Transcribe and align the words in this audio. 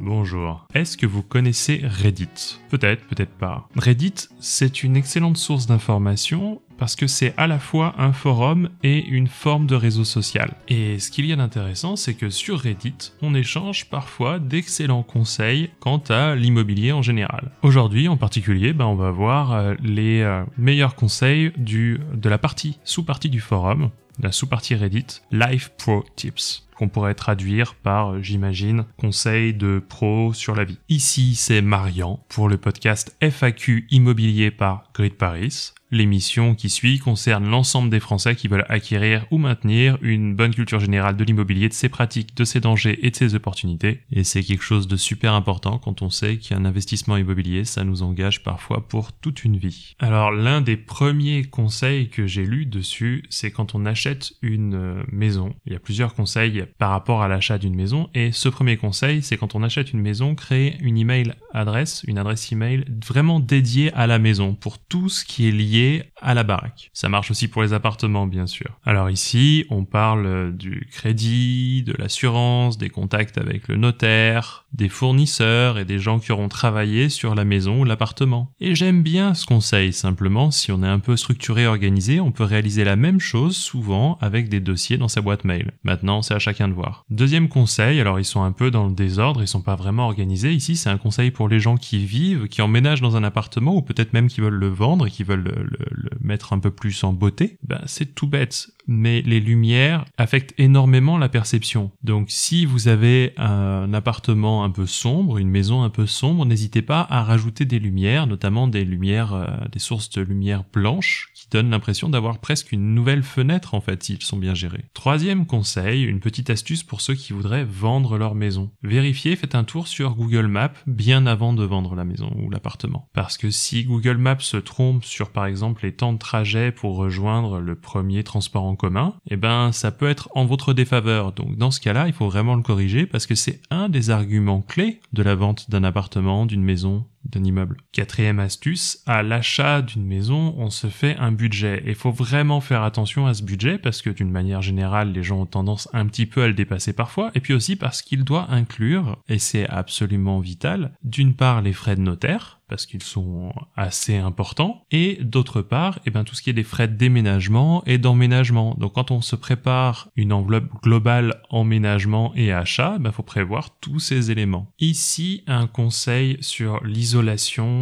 Bonjour. 0.00 0.66
Est-ce 0.74 0.96
que 0.96 1.06
vous 1.06 1.22
connaissez 1.22 1.80
Reddit? 1.84 2.58
Peut-être, 2.70 3.04
peut-être 3.06 3.32
pas. 3.32 3.68
Reddit, 3.76 4.14
c'est 4.40 4.82
une 4.82 4.96
excellente 4.96 5.36
source 5.36 5.66
d'information 5.66 6.60
parce 6.82 6.96
que 6.96 7.06
c'est 7.06 7.32
à 7.36 7.46
la 7.46 7.60
fois 7.60 7.94
un 7.96 8.12
forum 8.12 8.68
et 8.82 9.04
une 9.06 9.28
forme 9.28 9.68
de 9.68 9.76
réseau 9.76 10.02
social. 10.02 10.54
Et 10.66 10.98
ce 10.98 11.12
qu'il 11.12 11.26
y 11.26 11.32
a 11.32 11.36
d'intéressant, 11.36 11.94
c'est 11.94 12.14
que 12.14 12.28
sur 12.28 12.58
Reddit, 12.58 13.12
on 13.22 13.36
échange 13.36 13.84
parfois 13.84 14.40
d'excellents 14.40 15.04
conseils 15.04 15.70
quant 15.78 16.02
à 16.08 16.34
l'immobilier 16.34 16.90
en 16.90 17.00
général. 17.00 17.52
Aujourd'hui, 17.62 18.08
en 18.08 18.16
particulier, 18.16 18.72
ben, 18.72 18.86
on 18.86 18.96
va 18.96 19.12
voir 19.12 19.52
euh, 19.52 19.74
les 19.80 20.22
euh, 20.22 20.42
meilleurs 20.58 20.96
conseils 20.96 21.52
du, 21.56 22.00
de 22.14 22.28
la 22.28 22.38
partie, 22.38 22.80
sous-partie 22.82 23.30
du 23.30 23.38
forum, 23.38 23.90
la 24.20 24.32
sous-partie 24.32 24.74
Reddit, 24.74 25.20
Life 25.30 25.70
Pro 25.78 26.04
Tips 26.16 26.66
qu'on 26.74 26.88
pourrait 26.88 27.14
traduire 27.14 27.74
par, 27.74 28.22
j'imagine, 28.22 28.84
conseils 28.96 29.54
de 29.54 29.82
pro 29.86 30.32
sur 30.32 30.54
la 30.54 30.64
vie. 30.64 30.78
Ici, 30.88 31.34
c'est 31.34 31.62
Marian 31.62 32.24
pour 32.28 32.48
le 32.48 32.56
podcast 32.56 33.16
FAQ 33.20 33.86
immobilier 33.90 34.50
par 34.50 34.84
Grid 34.94 35.14
Paris. 35.14 35.72
L'émission 35.92 36.54
qui 36.54 36.70
suit 36.70 36.98
concerne 36.98 37.46
l'ensemble 37.46 37.90
des 37.90 38.00
Français 38.00 38.34
qui 38.34 38.48
veulent 38.48 38.64
acquérir 38.70 39.26
ou 39.30 39.36
maintenir 39.36 39.98
une 40.00 40.34
bonne 40.34 40.54
culture 40.54 40.80
générale 40.80 41.18
de 41.18 41.24
l'immobilier, 41.24 41.68
de 41.68 41.74
ses 41.74 41.90
pratiques, 41.90 42.34
de 42.34 42.44
ses 42.44 42.60
dangers 42.60 42.98
et 43.02 43.10
de 43.10 43.16
ses 43.16 43.34
opportunités. 43.34 44.00
Et 44.10 44.24
c'est 44.24 44.42
quelque 44.42 44.64
chose 44.64 44.88
de 44.88 44.96
super 44.96 45.34
important 45.34 45.76
quand 45.76 46.00
on 46.00 46.08
sait 46.08 46.38
qu'un 46.38 46.64
investissement 46.64 47.18
immobilier, 47.18 47.66
ça 47.66 47.84
nous 47.84 48.02
engage 48.02 48.42
parfois 48.42 48.88
pour 48.88 49.12
toute 49.12 49.44
une 49.44 49.58
vie. 49.58 49.94
Alors 49.98 50.30
l'un 50.30 50.62
des 50.62 50.78
premiers 50.78 51.44
conseils 51.44 52.08
que 52.08 52.26
j'ai 52.26 52.46
lu 52.46 52.64
dessus, 52.64 53.24
c'est 53.28 53.50
quand 53.50 53.74
on 53.74 53.84
achète 53.84 54.32
une 54.40 54.74
euh, 54.74 55.02
maison. 55.12 55.54
Il 55.66 55.74
y 55.74 55.76
a 55.76 55.80
plusieurs 55.80 56.14
conseils 56.14 56.61
par 56.78 56.90
rapport 56.90 57.22
à 57.22 57.28
l'achat 57.28 57.58
d'une 57.58 57.74
maison. 57.74 58.08
Et 58.14 58.32
ce 58.32 58.48
premier 58.48 58.76
conseil, 58.76 59.22
c'est 59.22 59.36
quand 59.36 59.54
on 59.54 59.62
achète 59.62 59.92
une 59.92 60.00
maison, 60.00 60.34
créer 60.34 60.76
une 60.80 60.98
email 60.98 61.34
adresse, 61.52 62.02
une 62.06 62.18
adresse 62.18 62.50
email 62.52 62.84
vraiment 63.06 63.40
dédiée 63.40 63.92
à 63.94 64.06
la 64.06 64.18
maison 64.18 64.54
pour 64.54 64.78
tout 64.78 65.08
ce 65.08 65.24
qui 65.24 65.48
est 65.48 65.52
lié 65.52 66.04
à 66.20 66.34
la 66.34 66.44
baraque. 66.44 66.90
Ça 66.92 67.08
marche 67.08 67.30
aussi 67.30 67.48
pour 67.48 67.62
les 67.62 67.72
appartements, 67.72 68.26
bien 68.26 68.46
sûr. 68.46 68.78
Alors 68.84 69.10
ici, 69.10 69.64
on 69.70 69.84
parle 69.84 70.56
du 70.56 70.88
crédit, 70.90 71.82
de 71.82 71.94
l'assurance, 71.98 72.78
des 72.78 72.90
contacts 72.90 73.38
avec 73.38 73.68
le 73.68 73.76
notaire, 73.76 74.66
des 74.72 74.88
fournisseurs 74.88 75.78
et 75.78 75.84
des 75.84 75.98
gens 75.98 76.18
qui 76.18 76.32
auront 76.32 76.48
travaillé 76.48 77.08
sur 77.08 77.34
la 77.34 77.44
maison 77.44 77.80
ou 77.80 77.84
l'appartement. 77.84 78.52
Et 78.60 78.74
j'aime 78.74 79.02
bien 79.02 79.34
ce 79.34 79.46
conseil, 79.46 79.92
simplement, 79.92 80.50
si 80.50 80.72
on 80.72 80.82
est 80.82 80.88
un 80.88 80.98
peu 80.98 81.16
structuré 81.16 81.62
et 81.62 81.66
organisé, 81.66 82.20
on 82.20 82.32
peut 82.32 82.44
réaliser 82.44 82.84
la 82.84 82.96
même 82.96 83.20
chose 83.20 83.56
souvent 83.56 84.18
avec 84.20 84.48
des 84.48 84.60
dossiers 84.60 84.98
dans 84.98 85.08
sa 85.08 85.20
boîte 85.20 85.44
mail. 85.44 85.72
Maintenant, 85.84 86.22
c'est 86.22 86.34
à 86.34 86.38
de 86.52 86.74
voir. 86.74 87.04
Deuxième 87.10 87.48
conseil, 87.48 88.00
alors 88.00 88.20
ils 88.20 88.24
sont 88.24 88.42
un 88.42 88.52
peu 88.52 88.70
dans 88.70 88.86
le 88.86 88.92
désordre, 88.92 89.42
ils 89.42 89.48
sont 89.48 89.62
pas 89.62 89.76
vraiment 89.76 90.06
organisés. 90.06 90.52
Ici, 90.52 90.76
c'est 90.76 90.90
un 90.90 90.98
conseil 90.98 91.30
pour 91.30 91.48
les 91.48 91.60
gens 91.60 91.76
qui 91.76 92.04
vivent, 92.04 92.48
qui 92.48 92.62
emménagent 92.62 93.00
dans 93.00 93.16
un 93.16 93.24
appartement 93.24 93.74
ou 93.74 93.82
peut-être 93.82 94.12
même 94.12 94.28
qui 94.28 94.40
veulent 94.40 94.52
le 94.54 94.68
vendre 94.68 95.06
et 95.06 95.10
qui 95.10 95.24
veulent 95.24 95.42
le, 95.42 95.64
le, 95.64 96.10
mettre 96.20 96.52
un 96.52 96.58
peu 96.58 96.70
plus 96.70 97.02
en 97.04 97.12
beauté, 97.12 97.58
ben 97.62 97.80
c'est 97.86 98.14
tout 98.14 98.26
bête. 98.26 98.68
Mais 98.86 99.22
les 99.22 99.40
lumières 99.40 100.04
affectent 100.18 100.54
énormément 100.58 101.18
la 101.18 101.28
perception. 101.28 101.90
Donc 102.02 102.26
si 102.30 102.66
vous 102.66 102.88
avez 102.88 103.32
un 103.36 103.92
appartement 103.94 104.64
un 104.64 104.70
peu 104.70 104.86
sombre, 104.86 105.38
une 105.38 105.48
maison 105.48 105.82
un 105.82 105.90
peu 105.90 106.06
sombre, 106.06 106.44
n'hésitez 106.46 106.82
pas 106.82 107.06
à 107.10 107.22
rajouter 107.22 107.64
des 107.64 107.78
lumières, 107.78 108.26
notamment 108.26 108.68
des 108.68 108.84
lumières, 108.84 109.34
euh, 109.34 109.46
des 109.70 109.78
sources 109.78 110.10
de 110.10 110.22
lumière 110.22 110.64
blanche 110.72 111.30
qui 111.34 111.48
donnent 111.50 111.70
l'impression 111.70 112.08
d'avoir 112.08 112.38
presque 112.38 112.72
une 112.72 112.94
nouvelle 112.94 113.22
fenêtre 113.22 113.74
en 113.74 113.80
fait 113.80 114.02
s'ils 114.02 114.22
sont 114.22 114.36
bien 114.36 114.54
gérés. 114.54 114.84
Troisième 114.94 115.46
conseil, 115.46 116.02
une 116.02 116.20
petite 116.20 116.50
astuce 116.50 116.82
pour 116.82 117.00
ceux 117.00 117.14
qui 117.14 117.32
voudraient 117.32 117.64
vendre 117.64 118.18
leur 118.18 118.34
maison. 118.34 118.70
Vérifiez, 118.82 119.36
faites 119.36 119.54
un 119.54 119.64
tour 119.64 119.88
sur 119.88 120.14
Google 120.14 120.46
Maps 120.46 120.72
bien 120.86 121.26
avant 121.26 121.52
de 121.52 121.64
vendre 121.64 121.94
la 121.94 122.04
maison 122.04 122.32
ou 122.36 122.50
l'appartement. 122.50 123.08
Parce 123.12 123.36
que 123.36 123.50
si 123.50 123.84
Google 123.84 124.16
Maps 124.16 124.40
se 124.40 124.56
trompe 124.56 125.04
sur 125.04 125.30
par 125.30 125.46
exemple 125.46 125.84
les 125.84 125.92
temps 125.92 126.12
de 126.12 126.18
trajet 126.18 126.72
pour 126.72 126.96
rejoindre 126.96 127.60
le 127.60 127.74
premier 127.74 128.24
transport 128.24 128.64
en 128.64 128.71
commun, 128.76 129.14
eh 129.28 129.36
ben 129.36 129.72
ça 129.72 129.90
peut 129.90 130.08
être 130.08 130.28
en 130.34 130.44
votre 130.44 130.72
défaveur. 130.72 131.32
Donc 131.32 131.56
dans 131.56 131.70
ce 131.70 131.80
cas-là, 131.80 132.06
il 132.06 132.12
faut 132.12 132.28
vraiment 132.28 132.54
le 132.54 132.62
corriger 132.62 133.06
parce 133.06 133.26
que 133.26 133.34
c'est 133.34 133.60
un 133.70 133.88
des 133.88 134.10
arguments 134.10 134.62
clés 134.62 135.00
de 135.12 135.22
la 135.22 135.34
vente 135.34 135.70
d'un 135.70 135.84
appartement, 135.84 136.46
d'une 136.46 136.62
maison, 136.62 137.04
d'un 137.24 137.44
immeuble. 137.44 137.76
Quatrième 137.92 138.38
astuce, 138.38 139.02
à 139.06 139.22
l'achat 139.22 139.82
d'une 139.82 140.04
maison, 140.04 140.54
on 140.58 140.70
se 140.70 140.88
fait 140.88 141.16
un 141.16 141.32
budget. 141.32 141.82
Et 141.86 141.94
faut 141.94 142.10
vraiment 142.10 142.60
faire 142.60 142.82
attention 142.82 143.26
à 143.26 143.34
ce 143.34 143.42
budget 143.42 143.78
parce 143.78 144.02
que 144.02 144.10
d'une 144.10 144.30
manière 144.30 144.62
générale, 144.62 145.12
les 145.12 145.22
gens 145.22 145.42
ont 145.42 145.46
tendance 145.46 145.88
un 145.92 146.06
petit 146.06 146.26
peu 146.26 146.42
à 146.42 146.48
le 146.48 146.54
dépasser 146.54 146.92
parfois. 146.92 147.30
Et 147.34 147.40
puis 147.40 147.54
aussi 147.54 147.76
parce 147.76 148.02
qu'il 148.02 148.24
doit 148.24 148.50
inclure, 148.50 149.18
et 149.28 149.38
c'est 149.38 149.68
absolument 149.68 150.40
vital, 150.40 150.92
d'une 151.04 151.34
part 151.34 151.62
les 151.62 151.72
frais 151.72 151.96
de 151.96 152.00
notaire, 152.00 152.60
parce 152.68 152.86
qu'ils 152.86 153.02
sont 153.02 153.52
assez 153.76 154.16
importants, 154.16 154.86
et 154.90 155.18
d'autre 155.22 155.60
part, 155.60 155.98
eh 156.06 156.10
ben, 156.10 156.24
tout 156.24 156.34
ce 156.34 156.40
qui 156.40 156.48
est 156.48 156.54
des 156.54 156.62
frais 156.62 156.88
de 156.88 156.96
déménagement 156.96 157.82
et 157.84 157.98
d'emménagement. 157.98 158.74
Donc 158.78 158.94
quand 158.94 159.10
on 159.10 159.20
se 159.20 159.36
prépare 159.36 160.08
une 160.16 160.32
enveloppe 160.32 160.72
globale 160.82 161.42
emménagement 161.50 162.32
et 162.34 162.50
achat, 162.50 162.94
il 162.96 163.02
ben, 163.02 163.12
faut 163.12 163.22
prévoir 163.22 163.78
tous 163.80 163.98
ces 163.98 164.30
éléments. 164.30 164.72
Ici, 164.78 165.44
un 165.46 165.66
conseil 165.66 166.38
sur 166.40 166.82
l'isolation 166.82 167.11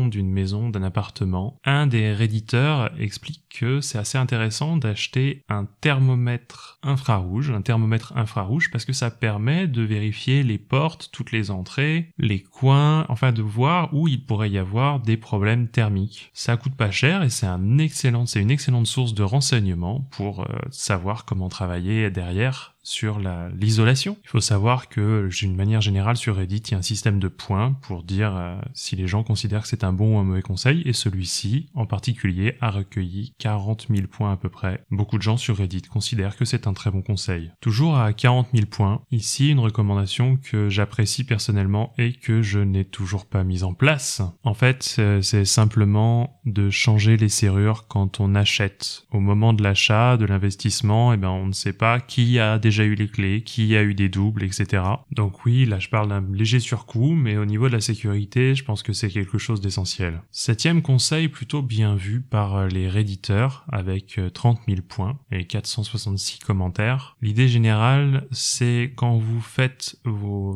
d'une 0.09 0.31
maison, 0.31 0.71
d'un 0.71 0.83
appartement. 0.83 1.59
Un 1.65 1.87
des 1.87 2.13
réditeurs 2.13 2.91
explique 2.99 3.43
que 3.51 3.81
c'est 3.81 3.99
assez 3.99 4.19
intéressant 4.19 4.77
d'acheter 4.77 5.45
un 5.49 5.67
thermomètre 5.81 6.79
infrarouge, 6.83 7.51
un 7.51 7.63
thermomètre 7.63 8.17
infrarouge, 8.17 8.71
parce 8.71 8.85
que 8.85 8.93
ça 8.93 9.11
permet 9.11 9.67
de 9.67 9.83
vérifier 9.83 10.43
les 10.43 10.59
portes, 10.59 11.11
toutes 11.13 11.33
les 11.33 11.51
entrées, 11.51 12.13
les 12.19 12.41
coins, 12.41 13.07
enfin 13.09 13.33
de 13.33 13.43
voir 13.43 13.93
où 13.93 14.09
il 14.09 14.25
pourrait 14.25 14.51
y 14.51 14.59
avoir 14.59 15.01
des 15.01 15.17
problèmes 15.17 15.69
thermiques. 15.69 16.31
Ça 16.33 16.57
coûte 16.57 16.75
pas 16.75 16.91
cher 16.91 17.23
et 17.23 17.31
c'est 17.31 17.47
une 17.47 17.81
excellente 17.81 18.87
source 18.87 19.15
de 19.15 19.23
renseignements 19.23 20.09
pour 20.11 20.41
euh, 20.41 20.47
savoir 20.71 21.25
comment 21.25 21.49
travailler 21.49 22.11
derrière 22.11 22.75
sur 22.83 23.21
l'isolation. 23.59 24.17
Il 24.25 24.29
faut 24.29 24.41
savoir 24.41 24.89
que, 24.89 25.29
d'une 25.29 25.55
manière 25.55 25.81
générale, 25.81 26.17
sur 26.17 26.37
Reddit, 26.37 26.59
il 26.59 26.71
y 26.73 26.75
a 26.75 26.79
un 26.79 26.83
système 26.83 27.19
de 27.19 27.29
points 27.29 27.73
pour 27.83 28.03
dire 28.03 28.35
euh, 28.37 28.57
si 28.75 28.97
les 28.97 29.07
gens 29.07 29.23
considèrent 29.23 29.63
que 29.63 29.69
c'est 29.69 29.85
un 29.85 29.93
bon 29.93 30.17
ou 30.17 30.19
un 30.19 30.25
mauvais 30.25 30.43
conseil, 30.43 30.83
et 30.87 30.93
celui-ci, 30.93 31.69
en 31.75 31.87
particulier, 31.87 32.57
a 32.61 32.71
recueilli 32.71 33.35
40 33.39 33.89
000 33.91 34.07
points 34.07 34.33
à 34.33 34.37
peu 34.37 34.49
près. 34.49 34.85
Beaucoup 34.91 35.19
de 35.19 35.23
gens 35.23 35.37
sur 35.37 35.57
Reddit 35.57 35.83
considèrent 35.83 36.37
que 36.37 36.45
c'est 36.45 36.67
un 36.67 36.73
très 36.73 36.91
bon 36.91 37.03
conseil. 37.03 37.51
Toujours 37.61 37.99
à 37.99 38.13
40 38.13 38.49
000 38.55 38.67
points, 38.67 39.03
ici 39.11 39.51
une 39.51 39.61
recommandation 39.61 40.37
que 40.37 40.69
j'apprécie 40.69 41.25
personnellement 41.25 41.93
et 41.99 42.13
que 42.13 42.43
je 42.43 42.61
n'ai 42.61 42.85
toujours 42.85 43.27
pas 43.27 43.45
mise 43.45 43.65
en 43.65 43.75
place. 43.75 44.23
En 44.43 44.55
fait, 44.55 44.97
euh, 44.99 45.21
c'est 45.23 45.45
simplement 45.45 46.41
de 46.45 46.71
changer 46.71 47.17
les 47.17 47.29
serrures 47.29 47.87
quand 47.89 48.21
on 48.21 48.35
achète. 48.35 49.05
Au 49.11 49.21
moment 49.21 49.53
de 49.53 49.63
l'achat, 49.63 50.17
de 50.17 50.25
l'investissement, 50.25 51.13
eh 51.13 51.17
ben, 51.17 51.29
on 51.29 51.47
ne 51.47 51.53
sait 51.53 51.73
pas 51.73 52.01
qui 52.01 52.39
a 52.39 52.59
eu 52.79 52.95
les 52.95 53.09
clés, 53.09 53.43
qui 53.43 53.77
a 53.77 53.83
eu 53.83 53.95
des 53.95 54.09
doubles, 54.09 54.43
etc. 54.43 54.83
Donc 55.13 55.45
oui, 55.45 55.65
là 55.65 55.79
je 55.79 55.89
parle 55.89 56.09
d'un 56.09 56.25
léger 56.33 56.61
surcoût, 56.61 57.15
mais 57.15 57.37
au 57.37 57.45
niveau 57.45 57.69
de 57.69 57.73
la 57.73 57.81
sécurité, 57.81 58.55
je 58.55 58.65
pense 58.65 58.83
que 58.83 58.93
c'est 58.93 59.09
quelque 59.09 59.39
chose 59.39 59.61
d'essentiel. 59.61 60.23
Septième 60.31 60.83
conseil 60.83 61.29
plutôt 61.29 61.63
bien 61.63 61.95
vu 61.95 62.21
par 62.21 62.57
euh, 62.57 62.69
les 62.69 62.89
réditeurs 62.89 63.65
avec 63.71 64.21
30 64.35 64.59
euh, 64.59 64.75
000 64.75 64.83
points 64.89 65.19
et 65.31 65.45
466 65.45 66.41
commentaires. 66.41 67.17
L'idée 67.23 67.49
générale, 67.49 68.27
c'est 68.31 68.93
quand 68.97 69.17
vous 69.19 69.41
faites 69.41 69.97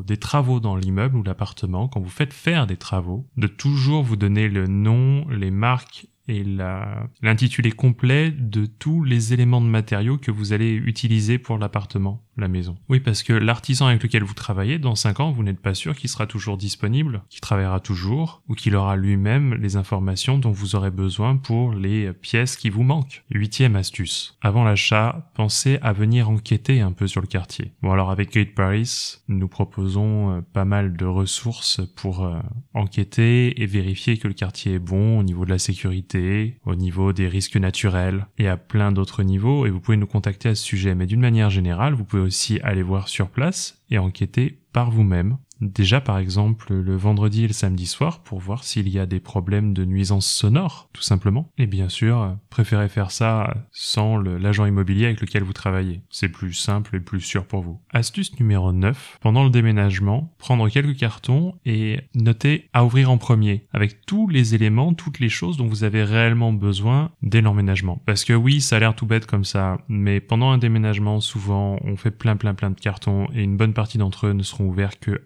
des 0.07 0.17
travaux 0.17 0.61
dans 0.61 0.77
l'immeuble 0.77 1.17
ou 1.17 1.23
l'appartement, 1.23 1.89
quand 1.89 2.01
vous 2.01 2.11
faites 2.11 2.33
faire 2.33 2.67
des 2.67 2.77
travaux, 2.77 3.27
de 3.37 3.47
toujours 3.47 4.03
vous 4.03 4.17
donner 4.17 4.49
le 4.49 4.67
nom, 4.67 5.27
les 5.29 5.51
marques 5.51 6.07
et 6.29 6.45
l'intitulé 7.23 7.71
complet 7.73 8.31
de 8.31 8.67
tous 8.67 9.05
les 9.05 9.33
éléments 9.33 9.61
de 9.61 9.67
matériaux 9.67 10.19
que 10.19 10.31
vous 10.31 10.53
allez 10.53 10.73
utiliser 10.73 11.39
pour 11.39 11.59
l'appartement 11.59 12.25
la 12.37 12.49
maison. 12.49 12.77
Oui, 12.89 13.01
parce 13.01 13.23
que 13.23 13.33
l'artisan 13.33 13.87
avec 13.87 14.03
lequel 14.03 14.25
vous 14.25 14.35
travaillez, 14.35 14.79
dans 14.79 14.95
5 14.95 15.21
ans, 15.21 15.31
vous 15.31 15.43
n'êtes 15.43 15.61
pas 15.61 15.75
sûr 15.75 15.95
qu'il 15.95 16.11
sera 16.11 16.27
toujours 16.27 16.57
disponible, 16.57 17.23
qu'il 17.29 17.41
travaillera 17.41 17.81
toujours, 17.81 18.43
ou 18.49 18.55
qu'il 18.55 18.75
aura 18.75 18.97
lui-même 18.97 19.55
les 19.55 19.77
informations 19.77 20.39
dont 20.39 20.51
vous 20.51 20.75
aurez 20.75 20.91
besoin 20.91 21.37
pour 21.37 21.75
les 21.75 22.13
pièces 22.13 22.57
qui 22.57 22.71
vous 22.71 22.83
manquent. 22.83 23.25
Huitième 23.31 23.77
astuce. 23.77 24.37
Avant 24.43 24.65
l'achat, 24.65 25.31
pensez 25.35 25.79
à 25.83 25.93
venir 25.93 26.29
enquêter 26.29 26.81
un 26.81 26.93
peu 26.93 27.07
sur 27.07 27.21
le 27.21 27.27
quartier. 27.27 27.73
Bon 27.83 27.93
alors 27.93 28.11
avec 28.11 28.33
Gate 28.33 28.55
Paris, 28.55 29.19
nous 29.29 29.49
proposons 29.49 30.31
euh, 30.31 30.41
pas 30.53 30.65
mal 30.65 30.97
de 30.97 31.05
ressources 31.05 31.81
pour 31.97 32.25
euh, 32.25 32.39
enquêter 32.73 33.63
et 33.63 33.67
vérifier 33.67 34.19
que 34.19 34.29
le 34.29 34.35
quartier 34.35 34.75
est 34.75 34.79
bon 34.79 35.19
au 35.19 35.23
niveau 35.23 35.45
de 35.45 35.51
la 35.51 35.59
sécurité, 35.59 36.14
au 36.65 36.75
niveau 36.75 37.13
des 37.13 37.29
risques 37.29 37.57
naturels 37.57 38.27
et 38.39 38.49
à 38.49 38.57
plein 38.57 38.93
d'autres 38.93 39.23
niveaux 39.23 39.67
et 39.67 39.71
vous 39.71 39.81
pouvez 39.81 39.97
nous 39.97 40.07
contacter 40.07 40.49
à 40.49 40.55
ce 40.55 40.65
sujet. 40.65 40.95
Mais 40.95 41.07
d'une 41.07 41.21
manière 41.21 41.51
générale, 41.51 41.95
vous 41.95 42.05
pouvez 42.05 42.23
aussi 42.23 42.61
aller 42.61 42.83
voir 42.83 43.09
sur 43.09 43.29
place 43.29 43.83
et 43.91 43.99
enquêter 43.99 44.59
par 44.73 44.91
vous-même 44.91 45.39
déjà 45.65 46.01
par 46.01 46.19
exemple 46.19 46.73
le 46.73 46.97
vendredi 46.97 47.45
et 47.45 47.49
le 47.49 47.53
samedi 47.53 47.87
soir 47.87 48.21
pour 48.21 48.39
voir 48.39 48.65
s'il 48.65 48.89
y 48.89 48.99
a 48.99 49.07
des 49.07 49.21
problèmes 49.21 49.73
de 49.75 49.85
nuisance 49.85 50.27
sonore, 50.27 50.89
tout 50.93 51.03
simplement. 51.03 51.51
Et 51.59 51.67
bien 51.67 51.89
sûr, 51.89 52.37
préférez 52.51 52.89
faire 52.89 53.11
ça 53.11 53.55
sans 53.73 54.17
l'agent 54.17 54.67
immobilier 54.67 55.07
avec 55.07 55.21
lequel 55.21 55.43
vous 55.43 55.53
travaillez. 55.53 56.03
C'est 56.11 56.29
plus 56.29 56.55
simple 56.55 56.97
et 56.97 57.01
plus 57.01 57.21
sûr 57.21 57.47
pour 57.47 57.63
vous. 57.63 57.81
Astuce 57.93 58.39
numéro 58.39 58.73
9. 58.73 59.19
Pendant 59.21 59.45
le 59.45 59.51
déménagement, 59.51 60.35
prendre 60.39 60.69
quelques 60.69 60.97
cartons 60.97 61.55
et 61.65 62.01
noter 62.15 62.69
à 62.73 62.85
ouvrir 62.85 63.11
en 63.11 63.19
premier 63.19 63.67
avec 63.73 64.05
tous 64.07 64.29
les 64.29 64.55
éléments, 64.55 64.95
toutes 64.95 65.21
les 65.21 65.29
choses 65.29 65.57
dont 65.57 65.67
vous 65.67 65.85
avez 65.85 66.05
réellement 66.05 66.53
besoin 66.53 67.11
dès 67.23 67.41
l'emménagement. 67.41 68.03
Parce 68.07 68.25
que 68.25 68.33
oui, 68.33 68.61
ça 68.61 68.77
a 68.77 68.81
l'air 68.81 68.95
tout 68.95 69.07
bête 69.07 69.27
comme 69.27 69.45
ça, 69.45 69.79
mais 69.89 70.21
pendant 70.21 70.51
un 70.51 70.59
déménagement, 70.59 71.21
souvent, 71.21 71.79
on 71.83 71.97
fait 71.97 72.11
plein 72.11 72.37
plein 72.37 72.55
plein 72.55 72.71
de 72.71 72.81
cartons 72.81 73.29
et 73.35 73.43
une 73.43 73.57
bonne 73.57 73.75
partie 73.75 73.99
d'entre 73.99 74.27
eux 74.27 74.33
ne 74.33 74.43
seront 74.43 74.67
ouverts 74.67 74.99
que 74.99 75.23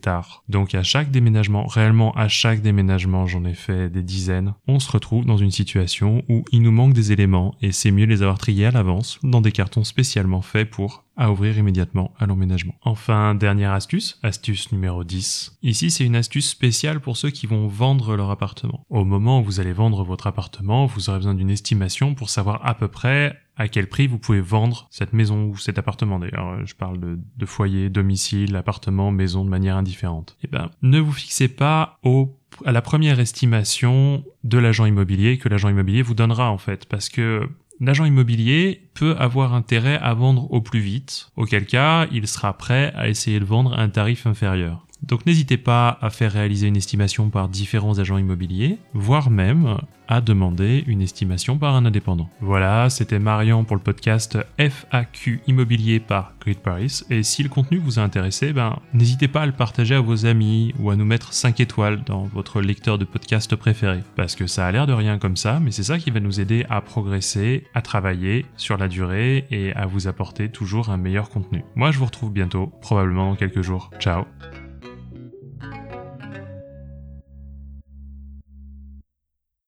tard. 0.00 0.44
Donc 0.48 0.74
à 0.74 0.82
chaque 0.82 1.10
déménagement, 1.10 1.66
réellement 1.66 2.12
à 2.12 2.28
chaque 2.28 2.62
déménagement, 2.62 3.26
j'en 3.26 3.44
ai 3.44 3.54
fait 3.54 3.88
des 3.88 4.02
dizaines, 4.02 4.54
on 4.66 4.78
se 4.80 4.90
retrouve 4.90 5.24
dans 5.24 5.36
une 5.36 5.50
situation 5.50 6.22
où 6.28 6.44
il 6.52 6.62
nous 6.62 6.72
manque 6.72 6.92
des 6.92 7.12
éléments 7.12 7.54
et 7.62 7.72
c'est 7.72 7.90
mieux 7.90 8.06
les 8.06 8.22
avoir 8.22 8.38
triés 8.38 8.66
à 8.66 8.70
l'avance 8.70 9.18
dans 9.22 9.40
des 9.40 9.52
cartons 9.52 9.84
spécialement 9.84 10.42
faits 10.42 10.70
pour 10.70 11.04
à 11.18 11.32
ouvrir 11.32 11.58
immédiatement 11.58 12.14
à 12.18 12.26
l'emménagement. 12.26 12.74
Enfin, 12.82 13.34
dernière 13.34 13.72
astuce, 13.72 14.18
astuce 14.22 14.70
numéro 14.70 15.02
10. 15.02 15.58
Ici, 15.62 15.90
c'est 15.90 16.04
une 16.04 16.14
astuce 16.14 16.48
spéciale 16.48 17.00
pour 17.00 17.16
ceux 17.16 17.30
qui 17.30 17.46
vont 17.46 17.66
vendre 17.66 18.16
leur 18.16 18.30
appartement. 18.30 18.86
Au 18.88 19.04
moment 19.04 19.40
où 19.40 19.42
vous 19.42 19.58
allez 19.58 19.72
vendre 19.72 20.04
votre 20.04 20.28
appartement, 20.28 20.86
vous 20.86 21.10
aurez 21.10 21.18
besoin 21.18 21.34
d'une 21.34 21.50
estimation 21.50 22.14
pour 22.14 22.30
savoir 22.30 22.64
à 22.64 22.74
peu 22.74 22.86
près 22.86 23.36
à 23.58 23.68
quel 23.68 23.88
prix 23.88 24.06
vous 24.06 24.18
pouvez 24.18 24.40
vendre 24.40 24.86
cette 24.90 25.12
maison 25.12 25.46
ou 25.46 25.56
cet 25.56 25.78
appartement. 25.78 26.18
D'ailleurs, 26.18 26.64
je 26.64 26.74
parle 26.74 26.98
de, 27.00 27.18
de 27.36 27.46
foyer, 27.46 27.90
domicile, 27.90 28.56
appartement, 28.56 29.10
maison 29.10 29.44
de 29.44 29.50
manière 29.50 29.76
indifférente. 29.76 30.36
Eh 30.44 30.46
ben, 30.46 30.70
ne 30.82 31.00
vous 31.00 31.12
fixez 31.12 31.48
pas 31.48 31.98
au 32.02 32.34
à 32.64 32.72
la 32.72 32.80
première 32.80 33.20
estimation 33.20 34.24
de 34.42 34.58
l'agent 34.58 34.86
immobilier 34.86 35.36
que 35.38 35.48
l'agent 35.48 35.68
immobilier 35.68 36.02
vous 36.02 36.14
donnera 36.14 36.50
en 36.50 36.56
fait 36.56 36.86
parce 36.86 37.08
que 37.08 37.48
l'agent 37.80 38.04
immobilier 38.04 38.88
peut 38.94 39.14
avoir 39.18 39.54
intérêt 39.54 39.98
à 39.98 40.14
vendre 40.14 40.50
au 40.50 40.60
plus 40.60 40.80
vite, 40.80 41.30
auquel 41.36 41.66
cas 41.66 42.06
il 42.10 42.26
sera 42.26 42.56
prêt 42.56 42.92
à 42.96 43.08
essayer 43.08 43.38
de 43.38 43.44
vendre 43.44 43.74
à 43.74 43.82
un 43.82 43.88
tarif 43.88 44.26
inférieur. 44.26 44.86
Donc 45.08 45.24
n'hésitez 45.24 45.56
pas 45.56 45.98
à 46.00 46.10
faire 46.10 46.32
réaliser 46.32 46.68
une 46.68 46.76
estimation 46.76 47.30
par 47.30 47.48
différents 47.48 47.98
agents 47.98 48.18
immobiliers, 48.18 48.78
voire 48.92 49.30
même 49.30 49.78
à 50.06 50.20
demander 50.20 50.84
une 50.86 51.02
estimation 51.02 51.58
par 51.58 51.74
un 51.74 51.84
indépendant. 51.84 52.28
Voilà, 52.40 52.88
c'était 52.90 53.18
Marion 53.18 53.64
pour 53.64 53.76
le 53.76 53.82
podcast 53.82 54.38
FAQ 54.58 55.40
Immobilier 55.46 56.00
par 56.00 56.32
Grid 56.40 56.58
Paris. 56.58 57.02
Et 57.10 57.22
si 57.22 57.42
le 57.42 57.48
contenu 57.48 57.78
vous 57.78 57.98
a 57.98 58.02
intéressé, 58.02 58.52
ben, 58.52 58.78
n'hésitez 58.94 59.28
pas 59.28 59.42
à 59.42 59.46
le 59.46 59.52
partager 59.52 59.94
à 59.94 60.00
vos 60.00 60.26
amis 60.26 60.74
ou 60.78 60.90
à 60.90 60.96
nous 60.96 61.04
mettre 61.04 61.32
5 61.32 61.60
étoiles 61.60 62.02
dans 62.04 62.24
votre 62.24 62.60
lecteur 62.60 62.98
de 62.98 63.04
podcast 63.04 63.54
préféré. 63.54 64.00
Parce 64.16 64.34
que 64.34 64.46
ça 64.46 64.66
a 64.66 64.72
l'air 64.72 64.86
de 64.86 64.94
rien 64.94 65.18
comme 65.18 65.36
ça, 65.36 65.60
mais 65.60 65.70
c'est 65.70 65.82
ça 65.82 65.98
qui 65.98 66.10
va 66.10 66.20
nous 66.20 66.40
aider 66.40 66.64
à 66.70 66.80
progresser, 66.80 67.64
à 67.74 67.82
travailler 67.82 68.46
sur 68.56 68.78
la 68.78 68.88
durée 68.88 69.46
et 69.50 69.74
à 69.74 69.86
vous 69.86 70.08
apporter 70.08 70.48
toujours 70.48 70.88
un 70.88 70.96
meilleur 70.96 71.28
contenu. 71.28 71.64
Moi, 71.76 71.90
je 71.90 71.98
vous 71.98 72.06
retrouve 72.06 72.32
bientôt, 72.32 72.72
probablement 72.80 73.30
dans 73.30 73.36
quelques 73.36 73.62
jours. 73.62 73.90
Ciao 73.98 74.24